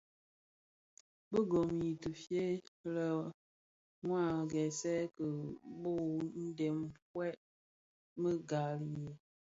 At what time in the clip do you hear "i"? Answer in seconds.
9.11-9.11